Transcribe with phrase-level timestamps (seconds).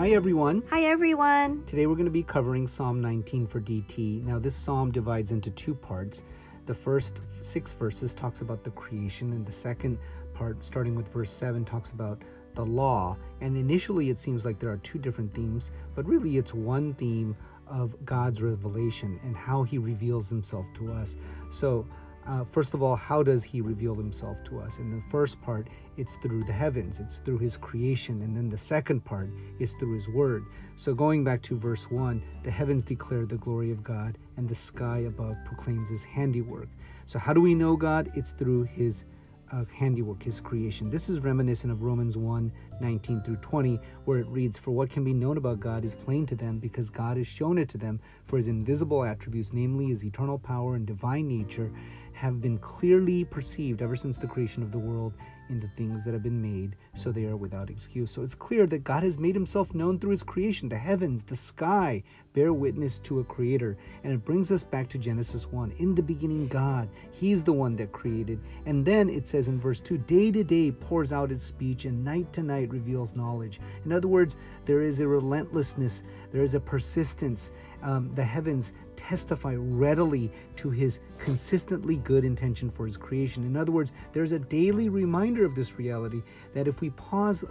[0.00, 0.62] Hi, everyone.
[0.70, 1.62] Hi, everyone.
[1.66, 4.24] Today we're going to be covering Psalm 19 for DT.
[4.24, 6.22] Now, this psalm divides into two parts.
[6.64, 9.98] The first six verses talks about the creation, and the second
[10.32, 12.22] part, starting with verse 7, talks about
[12.54, 13.18] the law.
[13.42, 17.36] And initially, it seems like there are two different themes, but really, it's one theme
[17.66, 21.18] of God's revelation and how he reveals himself to us.
[21.50, 21.86] So,
[22.26, 24.78] uh, first of all, how does he reveal himself to us?
[24.78, 28.22] In the first part, it's through the heavens, it's through his creation.
[28.22, 30.44] And then the second part is through his word.
[30.76, 34.54] So, going back to verse 1, the heavens declare the glory of God, and the
[34.54, 36.68] sky above proclaims his handiwork.
[37.06, 38.10] So, how do we know God?
[38.14, 39.04] It's through his
[39.52, 40.90] uh, handiwork, his creation.
[40.90, 45.04] This is reminiscent of Romans 1 19 through 20, where it reads, For what can
[45.04, 48.00] be known about God is plain to them, because God has shown it to them,
[48.24, 51.70] for his invisible attributes, namely his eternal power and divine nature,
[52.20, 55.14] have been clearly perceived ever since the creation of the world
[55.48, 58.10] in the things that have been made, so they are without excuse.
[58.10, 60.68] So it's clear that God has made himself known through his creation.
[60.68, 62.02] The heavens, the sky
[62.34, 63.78] bear witness to a creator.
[64.04, 65.72] And it brings us back to Genesis 1.
[65.78, 68.38] In the beginning, God, he's the one that created.
[68.66, 72.04] And then it says in verse 2 day to day pours out its speech, and
[72.04, 73.60] night to night reveals knowledge.
[73.86, 77.50] In other words, there is a relentlessness, there is a persistence.
[77.82, 83.44] Um, the heavens testify readily to his consistently good intention for his creation.
[83.44, 87.44] In other words, there's a daily reminder of this reality that if we pause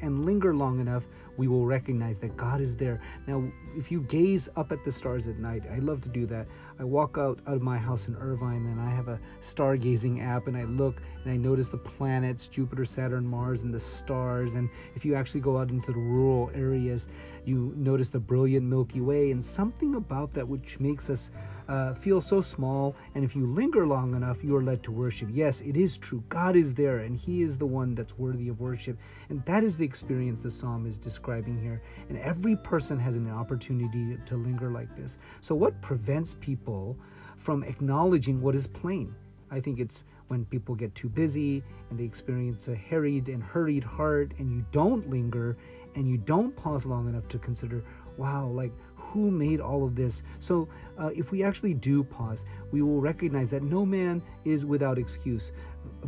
[0.00, 1.04] and linger long enough,
[1.36, 3.00] we will recognize that God is there.
[3.26, 3.44] Now,
[3.76, 6.46] if you gaze up at the stars at night, I love to do that.
[6.78, 10.46] I walk out, out of my house in Irvine and I have a stargazing app
[10.46, 14.54] and I look and I notice the planets, Jupiter, Saturn, Mars, and the stars.
[14.54, 17.08] And if you actually go out into the rural areas,
[17.44, 21.30] you notice the brilliant Milky Way and something about that which makes us
[21.68, 22.94] uh, feel so small.
[23.14, 25.28] And if you linger long enough, you are led to worship.
[25.32, 26.22] Yes, it is true.
[26.28, 28.98] God is there, and He is the one that's worthy of worship.
[29.28, 31.82] And that is the experience the psalm is describing here.
[32.08, 35.18] And every person has an opportunity to linger like this.
[35.40, 36.96] So, what prevents people
[37.36, 39.14] from acknowledging what is plain?
[39.50, 43.84] I think it's when people get too busy and they experience a harried and hurried
[43.84, 45.56] heart, and you don't linger
[45.94, 47.84] and you don't pause long enough to consider,
[48.16, 50.22] wow, like who made all of this.
[50.40, 54.98] So, uh, if we actually do pause, we will recognize that no man is without
[54.98, 55.52] excuse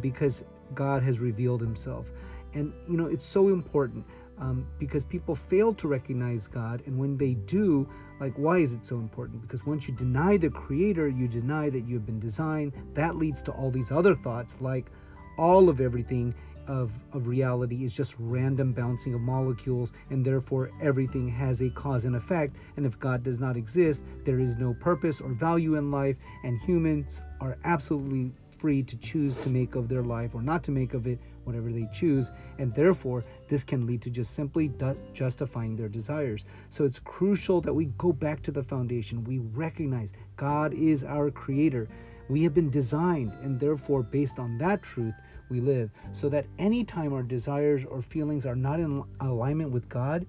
[0.00, 2.12] because God has revealed himself.
[2.54, 4.04] And, you know, it's so important
[4.38, 6.82] um, because people fail to recognize God.
[6.86, 7.88] And when they do,
[8.20, 9.42] like, why is it so important?
[9.42, 12.72] Because once you deny the Creator, you deny that you have been designed.
[12.94, 14.90] That leads to all these other thoughts, like
[15.38, 16.34] all of everything
[16.66, 22.04] of, of reality is just random bouncing of molecules, and therefore everything has a cause
[22.04, 22.56] and effect.
[22.76, 26.58] And if God does not exist, there is no purpose or value in life, and
[26.60, 30.94] humans are absolutely free to choose to make of their life or not to make
[30.94, 34.70] of it whatever they choose and therefore this can lead to just simply
[35.12, 40.12] justifying their desires so it's crucial that we go back to the foundation we recognize
[40.36, 41.88] god is our creator
[42.28, 45.14] we have been designed and therefore based on that truth
[45.52, 50.26] we live, so that anytime our desires or feelings are not in alignment with God,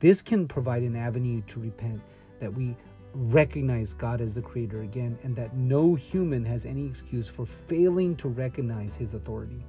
[0.00, 2.00] this can provide an avenue to repent,
[2.40, 2.74] that we
[3.14, 8.16] recognize God as the creator again, and that no human has any excuse for failing
[8.16, 9.64] to recognize his authority.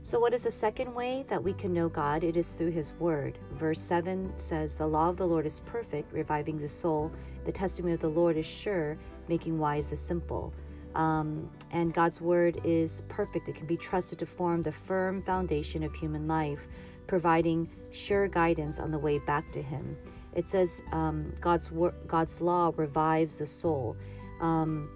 [0.00, 2.22] So, what is the second way that we can know God?
[2.22, 3.36] It is through His Word.
[3.52, 7.12] Verse 7 says, The law of the Lord is perfect, reviving the soul.
[7.44, 8.96] The testimony of the Lord is sure,
[9.28, 10.54] making wise the simple.
[10.98, 13.48] Um, and God's word is perfect.
[13.48, 16.66] It can be trusted to form the firm foundation of human life,
[17.06, 19.96] providing sure guidance on the way back to Him.
[20.34, 23.96] It says um, God's wor- God's law revives the soul.
[24.40, 24.90] Um,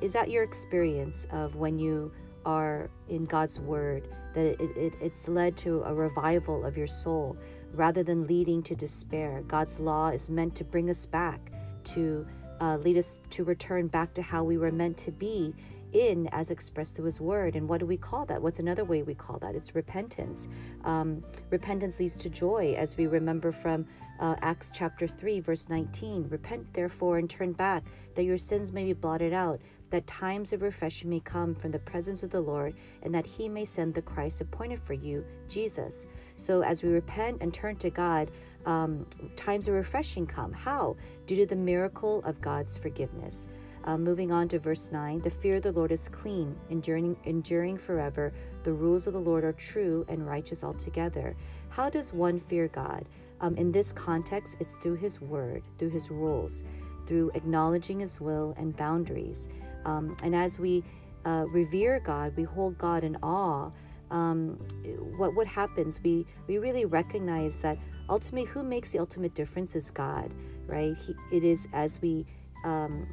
[0.00, 2.12] is that your experience of when you
[2.46, 7.36] are in God's word that it, it, it's led to a revival of your soul
[7.72, 9.42] rather than leading to despair?
[9.48, 11.50] God's law is meant to bring us back
[11.84, 12.24] to
[12.64, 15.52] uh, lead us to return back to how we were meant to be
[15.92, 17.54] in as expressed through his word.
[17.56, 18.40] And what do we call that?
[18.40, 19.54] What's another way we call that?
[19.54, 20.48] It's repentance.
[20.82, 23.86] Um, repentance leads to joy as we remember from
[24.18, 27.82] uh, acts chapter 3 verse 19 repent therefore and turn back
[28.14, 29.60] that your sins may be blotted out
[29.94, 33.48] that times of refreshing may come from the presence of the lord and that he
[33.48, 36.06] may send the christ appointed for you jesus
[36.36, 38.30] so as we repent and turn to god
[38.66, 39.06] um,
[39.36, 40.52] times of refreshing come.
[40.52, 40.96] How?
[41.26, 43.48] Due to the miracle of God's forgiveness.
[43.84, 47.76] Uh, moving on to verse 9 the fear of the Lord is clean, enduring, enduring
[47.76, 48.32] forever.
[48.62, 51.36] The rules of the Lord are true and righteous altogether.
[51.68, 53.04] How does one fear God?
[53.40, 56.64] Um, in this context, it's through His word, through His rules,
[57.06, 59.48] through acknowledging His will and boundaries.
[59.84, 60.82] Um, and as we
[61.24, 63.70] uh, revere God, we hold God in awe.
[64.10, 64.58] Um,
[65.16, 66.00] what what happens?
[66.02, 67.78] We we really recognize that
[68.08, 70.32] ultimately, who makes the ultimate difference is God,
[70.66, 70.96] right?
[70.96, 72.26] He, it is as we
[72.64, 73.08] um,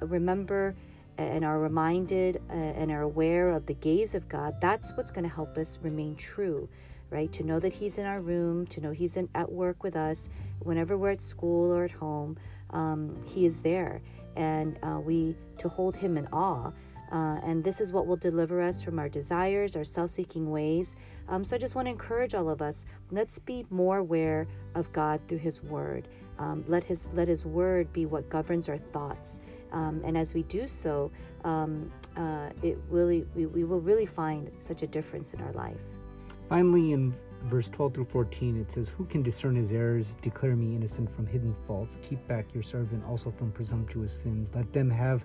[0.00, 0.74] remember
[1.18, 5.28] and are reminded uh, and are aware of the gaze of God, that's what's going
[5.28, 6.68] to help us remain true,
[7.10, 7.32] right?
[7.32, 10.30] To know that He's in our room, to know He's in, at work with us,
[10.60, 12.38] whenever we're at school or at home,
[12.70, 14.02] um, He is there.
[14.36, 16.72] And uh, we to hold Him in awe.
[17.12, 20.94] Uh, and this is what will deliver us from our desires, our self seeking ways.
[21.28, 24.92] Um, so I just want to encourage all of us let's be more aware of
[24.92, 26.08] God through His Word.
[26.38, 29.40] Um, let, his, let His Word be what governs our thoughts.
[29.72, 31.10] Um, and as we do so,
[31.44, 35.80] um, uh, it really we, we will really find such a difference in our life.
[36.50, 37.14] Finally, in
[37.44, 40.16] verse 12 through 14, it says, Who can discern his errors?
[40.20, 41.96] Declare me innocent from hidden faults.
[42.02, 44.50] Keep back your servant also from presumptuous sins.
[44.52, 45.24] Let them have.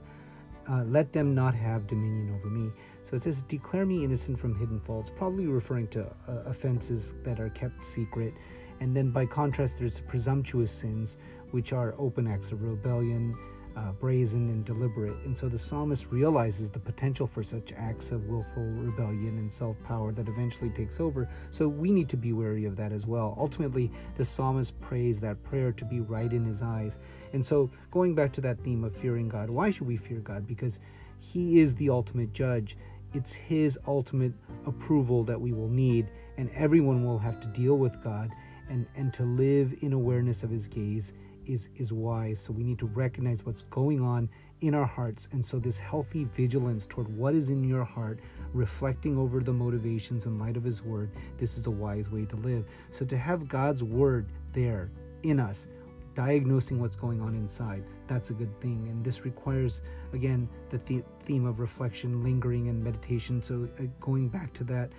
[0.70, 2.72] Uh, let them not have dominion over me.
[3.02, 7.40] So it says, Declare me innocent from hidden faults, probably referring to uh, offenses that
[7.40, 8.36] are kept secret.
[8.80, 11.18] And then by contrast, there's presumptuous sins,
[11.50, 13.36] which are open acts of rebellion,
[13.76, 15.18] uh, brazen and deliberate.
[15.26, 19.76] And so the psalmist realizes the potential for such acts of willful rebellion and self
[19.84, 21.28] power that eventually takes over.
[21.50, 23.36] So we need to be wary of that as well.
[23.38, 26.98] Ultimately, the psalmist prays that prayer to be right in his eyes.
[27.34, 30.48] And so, going back to that theme of fearing God, why should we fear God?
[30.48, 30.80] Because
[31.20, 32.78] he is the ultimate judge.
[33.14, 34.34] It's his ultimate
[34.66, 38.32] approval that we will need, and everyone will have to deal with God
[38.70, 41.14] and, and to live in awareness of his gaze
[41.48, 42.40] is is wise.
[42.40, 44.30] So we need to recognize what's going on
[44.62, 45.28] in our hearts.
[45.32, 48.20] And so this healthy vigilance toward what is in your heart
[48.54, 52.36] reflecting over the motivations in light of his word this is a wise way to
[52.38, 52.66] live.
[52.90, 54.92] So to have god's word there
[55.24, 55.68] in us
[56.14, 58.88] diagnosing what's going on inside that's a good thing.
[58.90, 59.82] And this requires
[60.14, 60.78] again the
[61.24, 63.42] theme of reflection lingering and meditation.
[63.42, 64.92] So uh, going back to that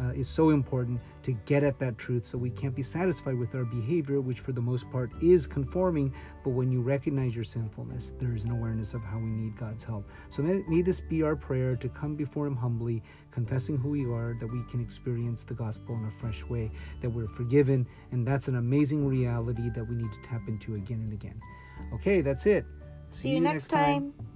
[0.00, 3.54] uh, is so important to get at that truth so we can't be satisfied with
[3.54, 6.12] our behavior, which for the most part is conforming.
[6.44, 9.84] But when you recognize your sinfulness, there is an awareness of how we need God's
[9.84, 10.08] help.
[10.28, 14.04] So may, may this be our prayer to come before Him humbly, confessing who we
[14.04, 17.86] are, that we can experience the gospel in a fresh way, that we're forgiven.
[18.10, 21.40] And that's an amazing reality that we need to tap into again and again.
[21.94, 22.64] Okay, that's it.
[23.10, 24.12] See, See you, next time.
[24.12, 24.26] time.